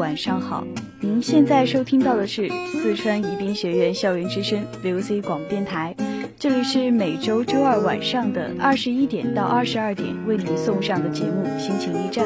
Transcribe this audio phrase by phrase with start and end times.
[0.00, 0.66] 晚上好，
[0.98, 5.94] 您现在收听到的是四川宜宾学院校园之声 VOC 广播电台，
[6.38, 12.24] 这里是每周周二晚上的二十一点到二十二点为您送上的节目《心情驿站》，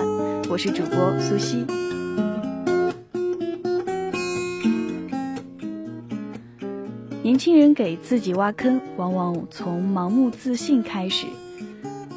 [0.48, 1.66] 我是主播苏西。
[7.24, 11.26] 年轻人给自己挖坑，往往从盲目自信开始。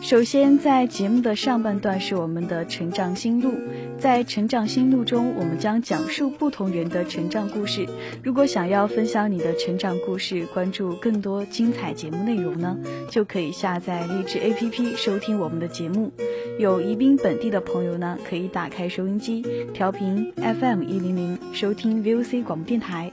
[0.08, 3.52] 首先，在节目的上半段是我们的成长心路，
[4.00, 7.86] 在成长心路中，我们将讲述不同人的成长故事。
[8.24, 12.78] 如果想要分享你的成长故事，关注更多精彩节目内容呢，
[13.12, 16.10] 就可以下载励志 APP 收听我们的节目。
[16.58, 23.12] 有宜宾本地的朋友呢，可以打开收音机，调频 FM 一零零，收听 VOC 广播电台。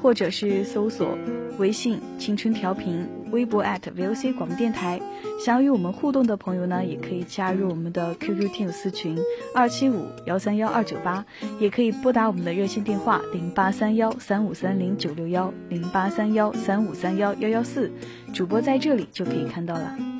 [0.00, 1.18] 或者是搜索
[1.58, 5.00] 微信“青春调频”，微博 @VOC 广播电台。
[5.44, 9.16] 想要与我们互动的朋友呢，也可以加入我们的 QQ 听友私群
[9.54, 11.24] 二七五幺三幺二九八，
[11.60, 17.90] 也可以拨打我们的热线电话零八三幺三五三零九六幺零八三幺三五三幺幺幺四，
[18.34, 20.17] 主播在这里就可以看到了。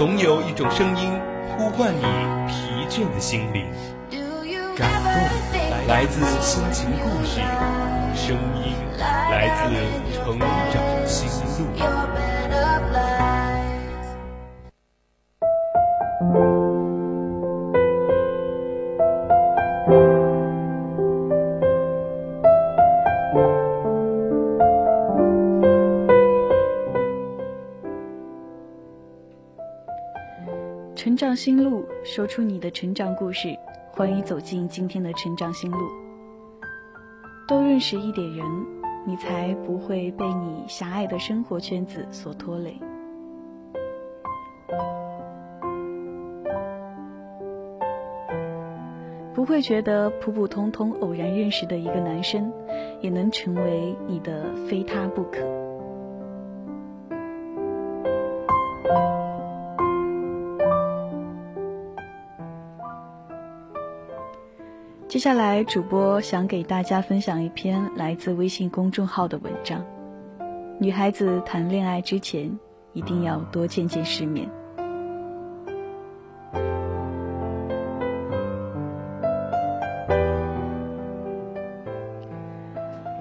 [0.00, 1.12] 总有一种声音
[1.58, 2.00] 呼唤你
[2.48, 3.66] 疲倦的心灵。
[4.74, 5.12] 感动
[5.86, 7.38] 来自心情故事，
[8.14, 8.34] 声
[8.64, 9.68] 音来自
[10.24, 10.48] 成长
[31.02, 33.56] 成长心路，说出你的成长故事。
[33.90, 35.78] 欢迎走进今天的成长心路。
[37.48, 38.46] 多认识一点人，
[39.06, 42.78] 你才不会被你狭隘的生活圈子所拖累。
[49.32, 52.52] 不会觉得普普通通偶然认识的一个男生，
[53.00, 55.59] 也能成为你的非他不可。
[65.20, 69.84] 接下来，主播想给大家分享一篇来自微信公众号的文章。
[70.78, 72.58] 女孩子谈恋爱之前，
[72.94, 74.48] 一定要多见见世面。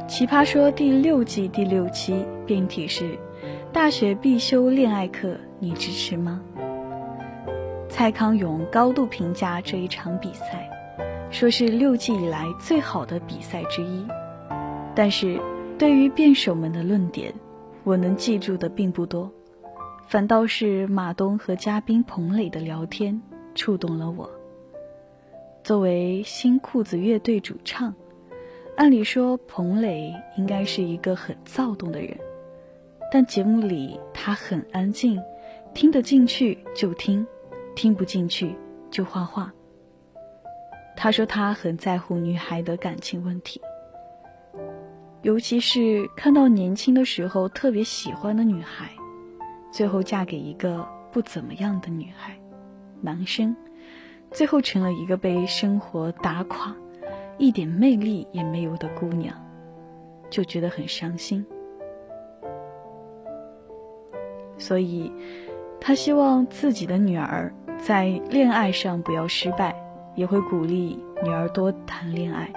[0.07, 3.19] 奇葩说第六季第六期辩题是：
[3.73, 6.39] 大学必修恋爱课，你支持吗？
[7.89, 10.78] 蔡康永高度评价这一场比赛。
[11.31, 14.05] 说是六季以来最好的比赛之一，
[14.95, 15.39] 但是
[15.77, 17.33] 对于辩手们的论点，
[17.83, 19.31] 我能记住的并不多，
[20.07, 23.21] 反倒是马东和嘉宾彭磊的聊天
[23.53, 24.29] 触动了我。
[25.63, 27.93] 作为新裤子乐队主唱，
[28.75, 32.17] 按理说彭磊应该是一个很躁动的人，
[33.11, 35.21] 但节目里他很安静，
[35.75, 37.25] 听得进去就听，
[37.75, 38.55] 听不进去
[38.89, 39.53] 就画画。
[41.01, 43.61] 他说他很在乎女孩的感情问题，
[45.21, 48.89] 尤其是看到年轻的时候特别喜欢的女孩，
[49.71, 52.37] 最后嫁给一个不怎么样的女孩，
[52.99, 53.55] 男生，
[54.31, 56.75] 最后成了一个被生活打垮、
[57.37, 59.33] 一点魅力也没有的姑娘，
[60.29, 61.45] 就觉得很伤心。
[64.57, 65.09] 所以，
[65.79, 69.73] 他希望自己的女儿在恋爱上不要失败，
[70.15, 72.51] 也会鼓励女儿多谈恋爱。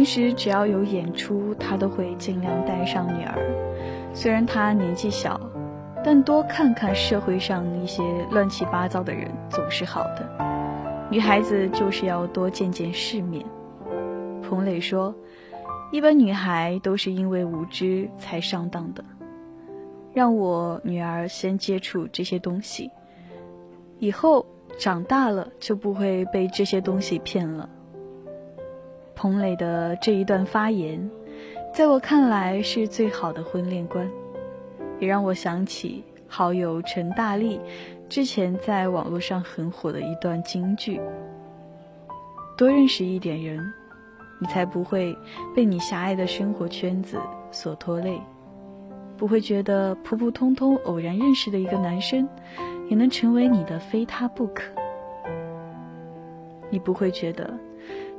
[0.00, 3.36] 平时只要有演出，他都会尽量带上女儿。
[4.14, 5.38] 虽然他年纪小，
[6.02, 10.26] 但多看看社会上一些乱七八糟的人总是好的。
[11.10, 13.44] 女孩子就是要多见见世面。
[14.42, 15.14] 彭磊说
[15.92, 19.04] ：“一般女孩都是因为无知才上当的。
[20.14, 22.90] 让我女儿先接触这些东西，
[23.98, 24.46] 以后
[24.78, 27.68] 长大了就不会被这些东西骗了。”
[29.20, 31.10] 彭磊的这一段发言，
[31.74, 34.10] 在我看来是最好的婚恋观，
[34.98, 37.60] 也让我想起好友陈大力
[38.08, 40.98] 之前在网络上很火的一段金句
[42.56, 43.62] ：“多认识一点人，
[44.38, 45.14] 你才不会
[45.54, 47.18] 被你狭隘的生活圈子
[47.50, 48.18] 所拖累，
[49.18, 52.26] 不会觉得普普通通偶然认识的一个男生，
[52.88, 54.62] 也能成为你的非他不可。
[56.70, 57.52] 你不会觉得。”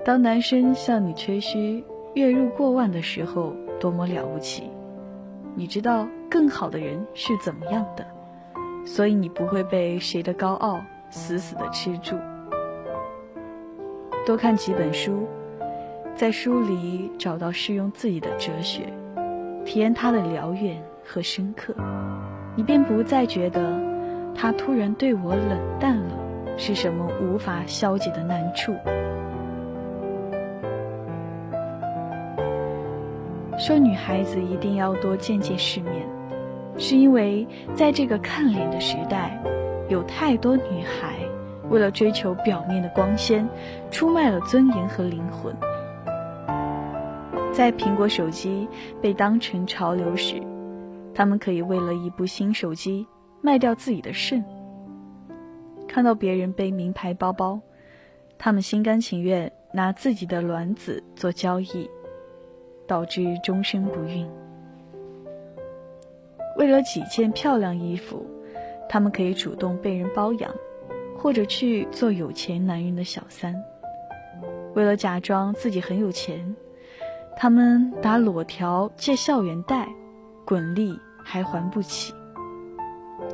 [0.04, 1.84] 当男生向你吹嘘
[2.16, 4.64] 月入过万的时候，多么了不起！
[5.54, 8.04] 你知道更好的人是怎么样的，
[8.84, 10.82] 所以你不会被谁的高傲
[11.12, 12.16] 死死的吃住。
[14.26, 15.28] 多看几本书，
[16.16, 18.92] 在书里找到适用自己的哲学，
[19.64, 21.76] 体验它的辽远和深刻，
[22.56, 23.80] 你便不再觉得
[24.34, 26.18] 他突然对我冷淡了
[26.58, 28.74] 是什么无法消解的难处。
[33.62, 36.10] 说女孩子一定要多见见世面，
[36.80, 39.40] 是因为在这个看脸的时代，
[39.88, 41.20] 有太多女孩
[41.70, 43.48] 为了追求表面的光鲜，
[43.92, 45.56] 出卖了尊严和灵魂。
[47.54, 48.68] 在苹果手机
[49.00, 50.42] 被当成潮流时，
[51.14, 53.06] 他们可以为了一部新手机
[53.42, 54.42] 卖掉自己的肾；
[55.88, 57.60] 看到别人背名牌包包，
[58.40, 61.88] 他们心甘情愿拿自己的卵子做交易。
[62.92, 64.30] 导致终身不孕。
[66.58, 68.26] 为了几件漂亮衣服，
[68.90, 70.54] 他们可以主动被人包养，
[71.18, 73.56] 或者去做有钱男人的小三。
[74.74, 76.54] 为了假装自己很有钱，
[77.38, 79.88] 他们打裸条借校园贷，
[80.46, 82.14] 滚利还还不起，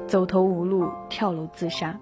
[0.06, 2.00] 走投无路跳楼自杀。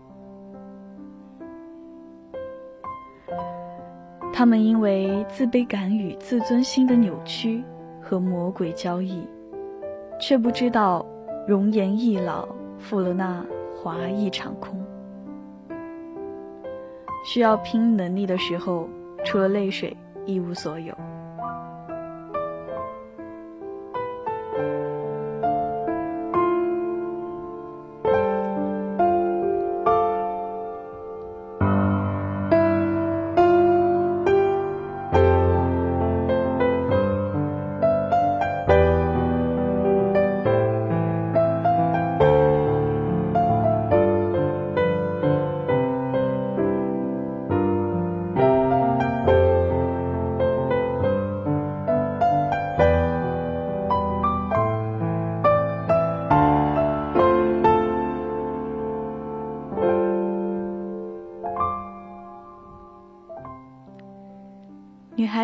[4.37, 7.63] 他们因为自卑感与自尊心的扭曲
[8.01, 9.25] 和魔鬼交易，
[10.19, 11.05] 却不知道
[11.47, 12.45] 容颜易老，
[12.77, 13.41] 负了那
[13.73, 14.77] 华一场空。
[17.23, 18.89] 需要拼能力的时候，
[19.23, 19.95] 除了泪水
[20.25, 20.93] 一无所有。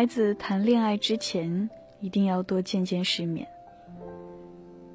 [0.02, 3.46] 孩子谈恋爱之前，一定要多见见世面。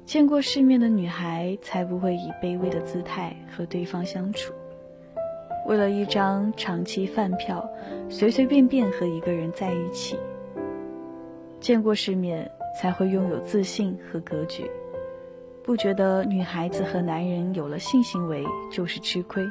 [0.04, 4.52] 见过世面的女孩，才不会以卑微的姿态和对方相处。
[5.66, 7.66] 为了一张长期饭票，
[8.10, 10.18] 随随便便和一个人在一起。
[11.58, 14.70] 见过世面，才会拥有自信和格局，
[15.64, 19.42] 不觉得女孩子和男人有了性行为就是吃亏，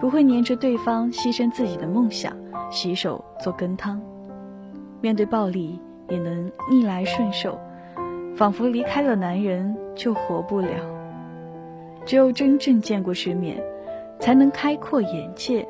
[0.00, 2.36] 不会黏着对方牺牲自己的梦想，
[2.70, 4.00] 洗手做羹汤。
[5.00, 7.58] 面对暴力也能逆来顺受，
[8.36, 10.68] 仿佛离开了男人就活不了。
[12.04, 13.62] 只有真正见过世面，
[14.18, 15.66] 才能开阔眼界，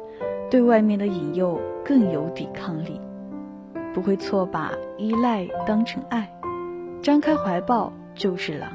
[0.51, 3.01] 对外面的引诱更有抵抗力，
[3.93, 6.31] 不会错把依赖当成爱，
[7.03, 8.71] 张开怀抱就是狼。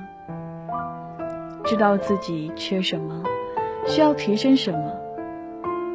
[1.63, 3.23] 知道自己缺什么，
[3.87, 4.91] 需要提升什么，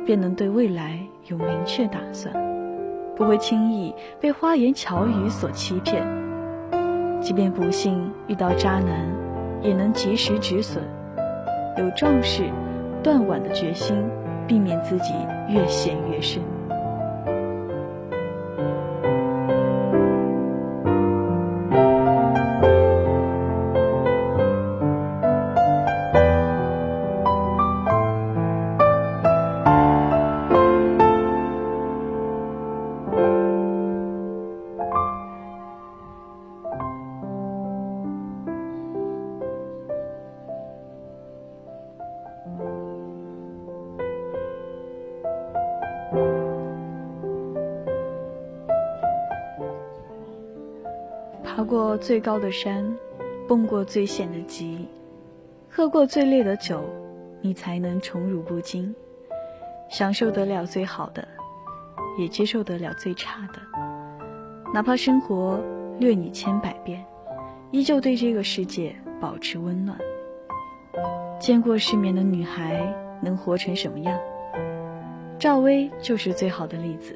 [0.05, 2.35] 便能对未来有明确打算，
[3.20, 6.02] 不会轻易被花言巧语所欺骗。
[7.20, 9.06] 即便不幸遇到渣男，
[9.60, 10.80] 也能及时止损，
[11.76, 12.44] 有壮士
[13.02, 13.94] 断腕的决心，
[14.46, 15.12] 避免自己
[15.50, 16.42] 越陷越深。
[51.70, 52.84] 过最高的山，
[53.46, 54.88] 蹦过最险的急，
[55.70, 56.82] 喝过最烈的酒，
[57.40, 58.92] 你才能宠辱不惊，
[59.88, 61.28] 享受得了最好的，
[62.18, 63.60] 也接受得了最差的。
[64.74, 65.60] 哪怕生活
[65.96, 67.04] 虐你千百遍，
[67.70, 69.96] 依旧对这个世界保持温暖。
[71.38, 72.82] 见过世面的女孩
[73.22, 74.18] 能活成什么样？
[75.38, 77.14] 赵薇就是最好的例子。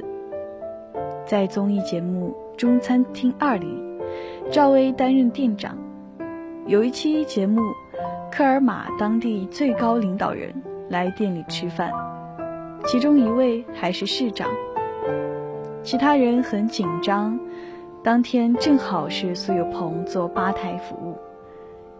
[1.26, 3.66] 在综艺节目《中餐厅二》里，
[4.50, 5.76] 赵薇担任店长。
[6.66, 7.60] 有一期节目，
[8.30, 10.54] 科尔玛当地最高领导人
[10.88, 11.92] 来店里吃饭，
[12.86, 14.48] 其中一位还是市长。
[15.82, 17.38] 其他人很紧张，
[18.02, 21.16] 当天正好是苏有朋做吧台服务。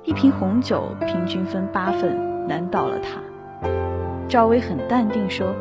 [0.05, 3.69] 一瓶红酒平均分八份，难倒了他。
[4.27, 5.55] 赵薇很淡定说：“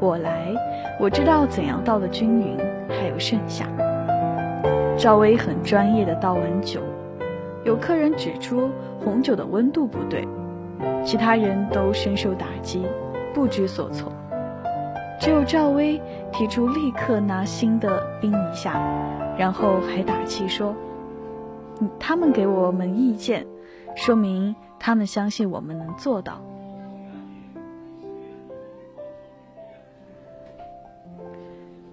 [0.00, 0.52] 我来，
[1.00, 2.56] 我知道怎样倒的均匀，
[2.88, 3.66] 还有剩下。”
[4.98, 6.80] 赵薇很专业的倒完酒，
[7.64, 10.26] 有客人指出红酒的温度不对，
[11.04, 12.84] 其他人都深受打击，
[13.32, 14.12] 不知所措。
[15.20, 16.02] 只有赵薇
[16.32, 18.72] 提出立刻拿新的冰一下，
[19.38, 20.74] 然后还打气说
[22.00, 23.46] ：“他们给我们意见。”
[23.94, 26.40] 说明他们相信我们能做到。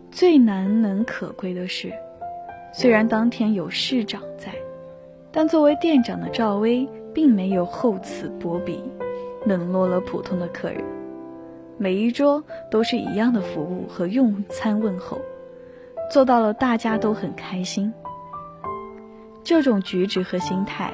[0.10, 1.92] 最难能可贵的是，
[2.78, 4.52] 虽然当天有市长在，
[5.32, 8.84] 但作为店长的赵薇并没有厚此薄彼，
[9.46, 10.84] 冷落了普通的客人。
[11.78, 15.22] 每一桌都是一样的服务和用餐问候，
[16.12, 17.94] 做到了大家都很开心。
[19.42, 20.94] 这种举止和心态。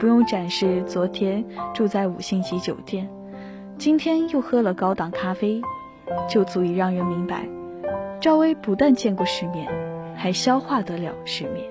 [0.00, 3.08] 不用展示昨天住在五星级酒店，
[3.78, 5.62] 今天又喝了高档咖啡，
[6.28, 7.48] 就足以让人明白，
[8.20, 9.70] 赵薇不但见过世面，
[10.22, 11.68] 还消化得了世面。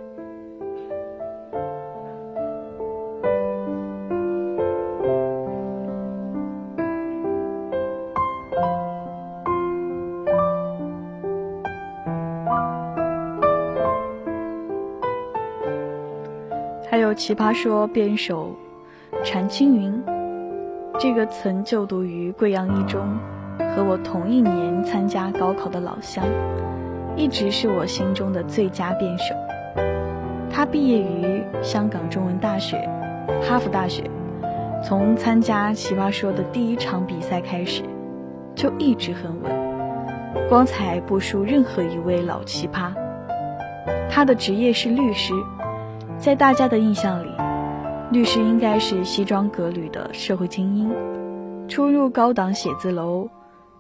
[16.89, 18.53] 还有奇葩说辩手
[19.24, 20.03] 禅青云，
[21.00, 23.00] 这个曾就读于贵阳一中，
[23.74, 26.25] 和我同一年参加高考的老乡，
[27.22, 29.36] 一直是我心中的最佳辩手。
[30.50, 32.90] 他毕业于香港中文大学、
[33.44, 34.10] 哈佛大学，
[34.84, 37.84] 从参加奇葩说的第一场比赛开始，
[38.56, 39.51] 就一直很稳，
[40.50, 42.92] 光彩不输任何一位老奇葩。
[44.10, 45.32] 他的职业是律师。
[46.18, 47.30] 在大家的印象里，
[48.12, 50.92] 律师应该是西装革履的社会精英，
[51.68, 53.30] 出入高档写字楼，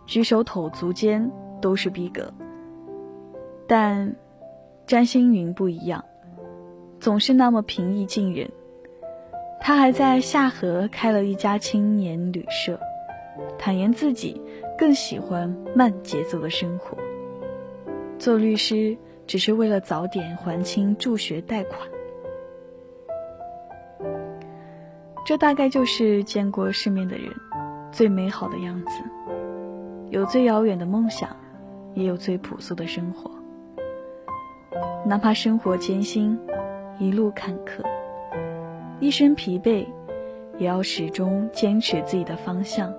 [0.05, 2.31] 举手投足间都是逼格。
[3.71, 4.13] 但
[4.85, 6.03] 占星云不一样，
[6.99, 8.51] 总是那么平易近人。
[9.61, 12.77] 他还在下河开了一家青年旅社，
[13.57, 14.41] 坦言自己
[14.77, 16.97] 更喜欢慢节奏的生活。
[18.19, 21.79] 做律师只是为了早点还清助学贷款。
[25.25, 27.31] 这大概就是见过世面的人
[27.89, 29.01] 最美好的样子，
[30.09, 31.33] 有最遥远的梦想，
[31.93, 33.31] 也有最朴素的生活。
[35.05, 36.39] 哪怕生活艰辛，
[36.97, 37.83] 一路坎坷，
[38.99, 39.85] 一身疲惫，
[40.57, 42.93] 也要始终坚持自己的方向，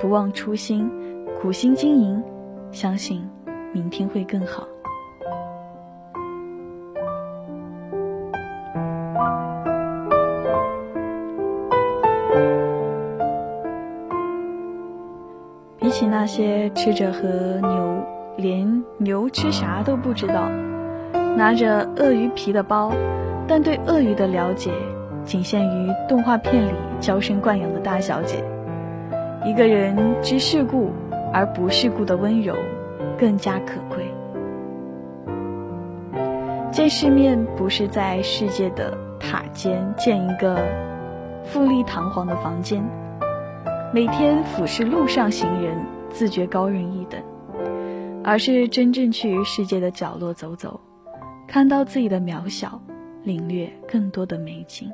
[0.00, 0.90] 不忘初心，
[1.40, 2.22] 苦心经营，
[2.72, 3.22] 相信
[3.72, 4.66] 明天会更好。
[15.78, 17.28] 比起那些吃着和
[17.60, 18.02] 牛，
[18.36, 20.48] 连牛吃啥都不知道，
[21.36, 22.92] 拿着鳄鱼皮的包，
[23.48, 24.70] 但对鳄鱼的了解
[25.24, 28.42] 仅限于动画片里娇生惯养的大小姐。
[29.44, 30.92] 一个人知世故
[31.32, 32.54] 而不世故的温柔，
[33.18, 34.06] 更加可贵。
[36.70, 40.58] 见世面不是在世界的塔尖建一个
[41.44, 42.82] 富丽堂皇的房间，
[43.92, 45.76] 每天俯视路上行人，
[46.10, 47.20] 自觉高人一等，
[48.24, 50.80] 而是真正去世界的角落走走，
[51.46, 52.80] 看到自己的渺小，
[53.22, 54.90] 领略更多的美景。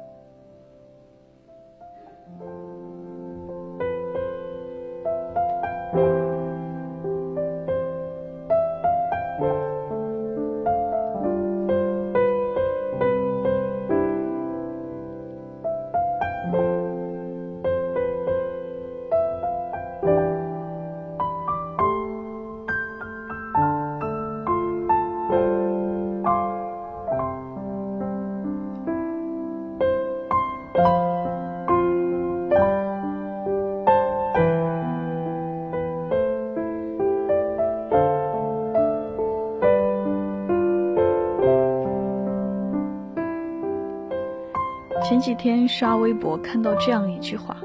[45.21, 47.57] 几天刷微博看到这样一句话：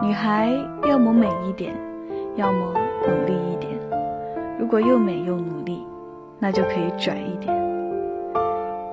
[0.00, 0.50] 女孩
[0.88, 1.74] 要么美一点，
[2.36, 2.74] 要么
[3.06, 3.72] 努力一点。
[4.58, 5.84] 如果又美又努力，
[6.38, 7.52] 那就可以拽一点。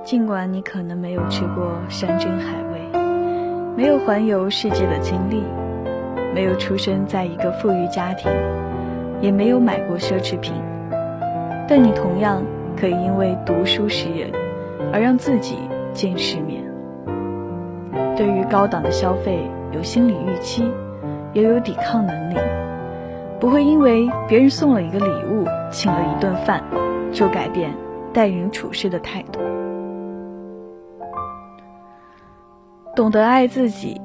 [0.02, 3.00] 尽管你可能没有吃过山珍海味，
[3.76, 5.42] 没有环游世界的经历，
[6.34, 8.30] 没有出生在一个富裕家庭，
[9.20, 10.52] 也没有买过奢侈品，
[11.68, 12.42] 但你同样
[12.76, 14.32] 可以因为读书识人，
[14.92, 15.58] 而让自己
[15.92, 16.69] 见世面。
[18.20, 19.40] 对于高档的消费
[19.72, 20.70] 有心理预期，
[21.32, 22.36] 也有抵抗能力，
[23.40, 26.62] 不会因为别人送了一个礼物、请了一顿饭，
[27.10, 27.72] 就改变
[28.12, 29.40] 待人处事的态度。
[32.94, 33.98] 懂得爱自己，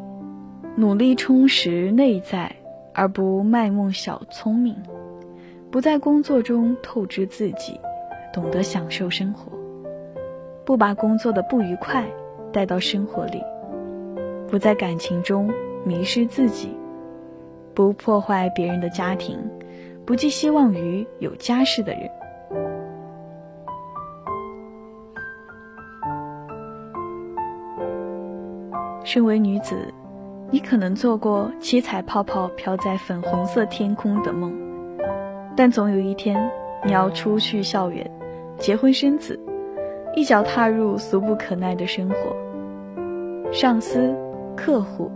[0.77, 2.49] 努力充实内在，
[2.93, 4.77] 而不卖弄小聪明，
[5.69, 7.77] 不在工作中透支自己，
[8.31, 9.51] 懂得享受生活，
[10.63, 12.05] 不把工作的不愉快
[12.53, 13.43] 带到生活里。
[14.47, 15.51] 不在感情中
[15.83, 16.69] 迷失自己，
[17.73, 19.37] 不破坏别人的家庭，
[20.05, 22.09] 不寄希望于有家室的人。
[29.03, 29.93] 身为女子，
[30.51, 34.53] 你可能做过七彩泡泡飘在粉红色天空的梦，
[35.55, 36.49] 但总有一天，
[36.83, 38.09] 你要出去校园，
[38.57, 39.39] 结婚生子，
[40.15, 44.15] 一脚踏入俗不可耐的生活，上司。
[44.55, 45.11] 客户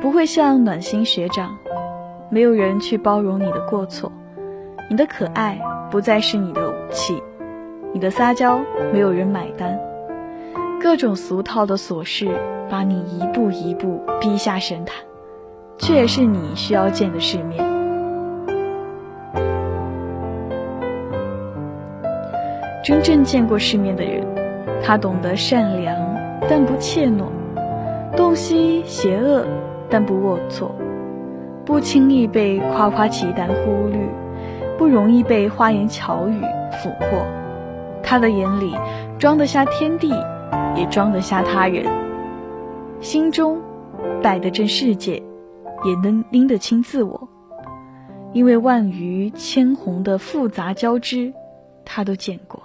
[0.00, 1.56] 不会像暖心学长，
[2.30, 4.10] 没有人去包容你的过错，
[4.90, 7.22] 你的可爱不再是你的武器，
[7.92, 8.60] 你的撒娇
[8.92, 9.78] 没有人买单，
[10.80, 12.28] 各种俗套的琐事
[12.68, 14.96] 把你一步一步逼下神坛，
[15.78, 17.64] 却也是你需要见的世面。
[22.82, 24.26] 真正见过世面的人，
[24.82, 25.96] 他懂得善良，
[26.48, 27.26] 但不怯懦。
[28.16, 29.46] 洞悉邪恶，
[29.88, 30.70] 但不龌龊；
[31.64, 33.98] 不轻易被夸夸其谈忽略，
[34.76, 36.40] 不容易被花言巧语
[36.82, 37.26] 俘获。
[38.02, 38.74] 他的眼里
[39.18, 40.12] 装得下天地，
[40.76, 41.86] 也装得下他人；
[43.00, 43.58] 心中
[44.22, 45.22] 摆得正世界，
[45.84, 47.28] 也能拎得清自我。
[48.34, 51.32] 因为万鱼千红的复杂交织，
[51.84, 52.62] 他都见过。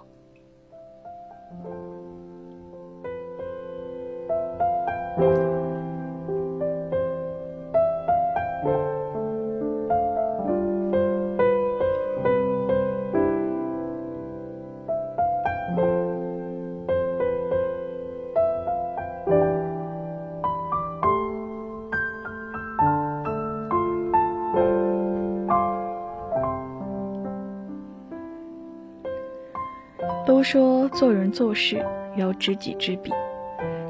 [30.50, 33.12] 说做人做事要知己知彼。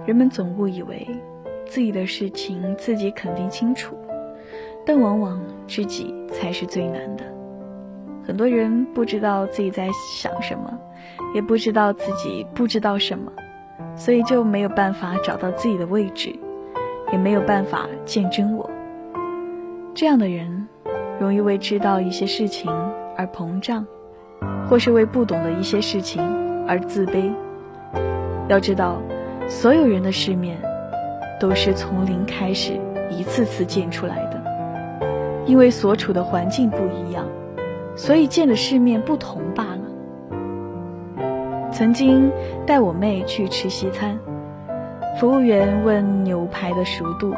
[0.07, 1.07] 人们总误以为
[1.67, 3.95] 自己的事情自己肯定清楚，
[4.83, 7.23] 但往往知己才是最难的。
[8.25, 10.75] 很多人不知道自己在想什么，
[11.35, 13.31] 也不知道自己不知道什么，
[13.95, 16.35] 所以就没有办法找到自己的位置，
[17.11, 18.67] 也没有办法见真我。
[19.93, 20.67] 这样的人
[21.19, 22.71] 容易为知道一些事情
[23.15, 23.85] 而膨胀，
[24.67, 26.19] 或是为不懂的一些事情
[26.67, 27.31] 而自卑。
[28.47, 29.01] 要知道。
[29.49, 30.57] 所有人的世面，
[31.39, 32.77] 都是从零开始，
[33.09, 34.43] 一次次见出来的。
[35.45, 37.25] 因为所处的环境不一样，
[37.95, 39.79] 所以见的世面不同罢了。
[41.71, 42.29] 曾经
[42.65, 44.19] 带我妹去吃西餐，
[45.17, 47.33] 服务员问牛排的熟度，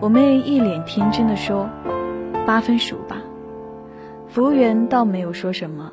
[0.00, 1.68] 我妹一脸天真的说
[2.46, 3.18] ：“八分熟吧。”
[4.26, 5.92] 服务员倒没有说什么，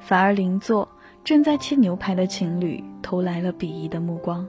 [0.00, 0.86] 反而邻座
[1.26, 4.46] 正在切牛排的情侣投来了鄙夷的目光。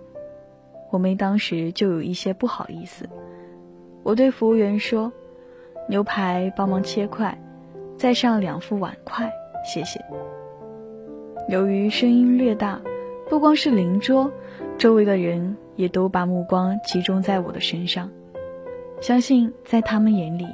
[0.91, 3.09] 我妹当时就有一些不好意思，
[4.03, 5.11] 我对服务员说
[5.89, 7.35] ：“牛排帮忙切块，
[7.97, 9.27] 再上两副碗筷，
[9.65, 9.99] 谢谢。”
[11.49, 12.79] 由于声音略大，
[13.27, 14.31] 不光是邻桌，
[14.77, 18.07] 周围的人也都把目光集中在我的身上。
[19.01, 20.45] 相信在他们眼里，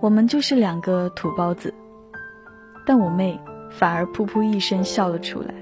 [0.00, 1.74] 我们就是两个土包子。
[2.86, 3.38] 但我妹
[3.72, 5.54] 反而噗噗一声笑了出来。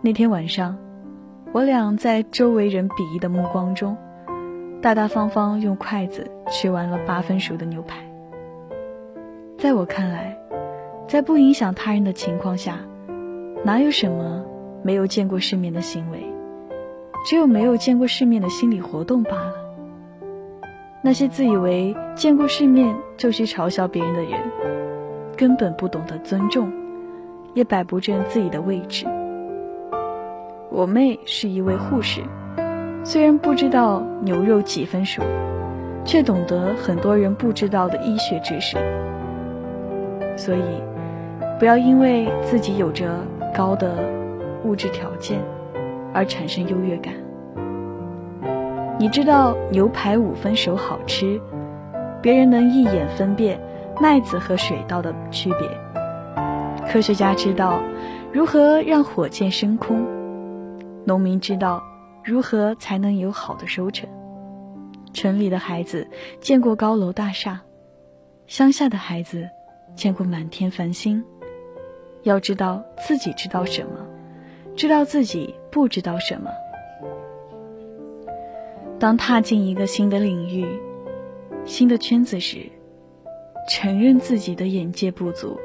[0.00, 0.76] 那天晚上。
[1.52, 3.96] 我俩在周围人鄙夷的目光中，
[4.82, 7.96] 大大方方用筷子吃完了八分熟的牛排。
[9.56, 10.36] 在我看来，
[11.08, 12.80] 在不影响他人的情况下，
[13.64, 14.44] 哪有什么
[14.82, 16.26] 没有见过世面的行为，
[17.24, 19.54] 只有没有见过世面的心理活动罢了。
[21.00, 24.38] 那些自以为见过世面就去嘲笑别人的人，
[25.36, 26.72] 根本不懂得尊重，
[27.54, 29.06] 也摆不正自己的位置。
[30.70, 32.22] 我妹是一位护士，
[33.04, 35.22] 虽然不知道牛肉几分熟，
[36.04, 38.76] 却懂得很多人不知道的医学知识。
[40.36, 40.82] 所以，
[41.58, 43.06] 不要因为自己有着
[43.54, 43.94] 高的
[44.64, 45.38] 物质条件
[46.12, 47.12] 而产生优越感。
[48.98, 51.40] 你知道牛排五分熟好吃，
[52.22, 53.58] 别人能一眼分辨
[54.00, 55.68] 麦子和水稻的区别。
[56.88, 57.80] 科学家知道
[58.32, 60.06] 如何让火箭升空。
[61.04, 61.82] 农民知道
[62.24, 64.08] 如何才能有好的收成。
[65.12, 66.06] 城里的孩子
[66.40, 67.60] 见过高楼大厦，
[68.46, 69.48] 乡下的孩子
[69.94, 71.24] 见过满天繁星。
[72.22, 74.04] 要知道自己知道什么，
[74.74, 76.50] 知道自己不知道什么。
[78.98, 80.66] 当踏进一个新的领域、
[81.64, 82.68] 新的圈子时，
[83.68, 85.58] 承认自己的眼界不足，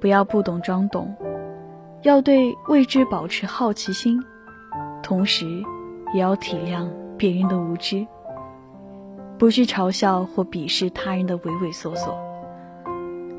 [0.00, 1.14] 不要不懂装懂，
[2.02, 4.22] 要对未知保持好奇心。
[5.02, 5.46] 同时，
[6.12, 8.06] 也要体谅别人的无知，
[9.38, 12.16] 不去嘲笑或鄙视他人的畏畏缩缩。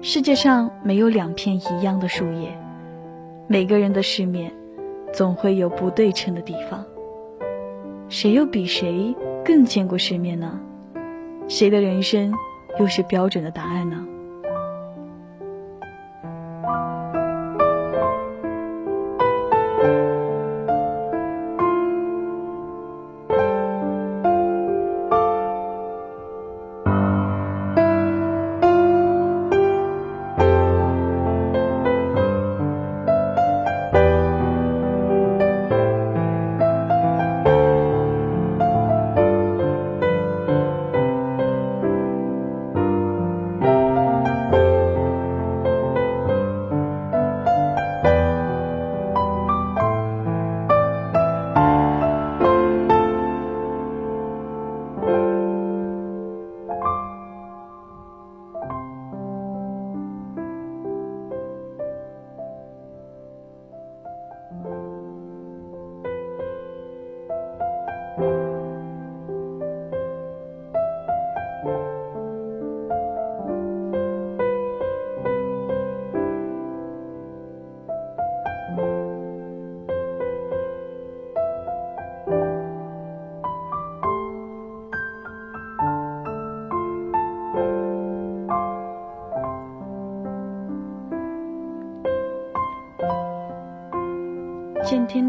[0.01, 2.57] 世界上没有两片一样的树叶，
[3.47, 4.53] 每个人的世面
[5.13, 6.83] 总会有不对称的地方。
[8.09, 10.59] 谁又比谁更见过世面呢？
[11.47, 12.33] 谁的人生
[12.79, 14.12] 又是标准的答案呢？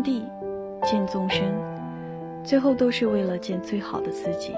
[0.05, 0.23] 地，
[0.85, 1.43] 见众生，
[2.45, 4.55] 最后都是为了见最好的自己。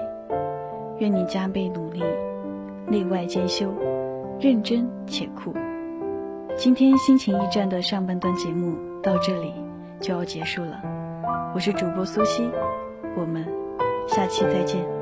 [0.99, 2.03] 愿你加倍努力，
[2.85, 3.73] 内外兼修，
[4.39, 5.53] 认真且酷。
[6.57, 9.53] 今天心情驿站的上半段节目到这里
[10.01, 10.81] 就要结束了，
[11.55, 12.49] 我是主播苏西，
[13.15, 13.47] 我们
[14.07, 14.96] 下期再见。